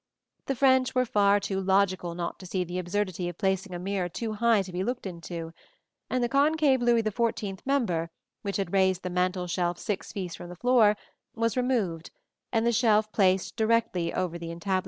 The 0.47 0.55
French 0.55 0.95
were 0.95 1.05
far 1.05 1.39
too 1.39 1.61
logical 1.61 2.15
not 2.15 2.39
to 2.39 2.47
see 2.47 2.63
the 2.63 2.79
absurdity 2.79 3.29
of 3.29 3.37
placing 3.37 3.75
a 3.75 3.77
mirror 3.77 4.09
too 4.09 4.33
high 4.33 4.63
to 4.63 4.71
be 4.71 4.83
looked 4.83 5.05
into; 5.05 5.53
and 6.09 6.23
the 6.23 6.27
concave 6.27 6.81
Louis 6.81 7.03
XIV 7.03 7.59
member, 7.67 8.09
which 8.41 8.57
had 8.57 8.73
raised 8.73 9.03
the 9.03 9.11
mantel 9.11 9.45
shelf 9.45 9.77
six 9.77 10.11
feet 10.11 10.33
from 10.33 10.49
the 10.49 10.55
floor, 10.55 10.97
was 11.35 11.55
removed 11.55 12.09
and 12.51 12.65
the 12.65 12.71
shelf 12.71 13.11
placed 13.11 13.55
directly 13.55 14.11
over 14.11 14.39
the 14.39 14.49
entablature. 14.49 14.79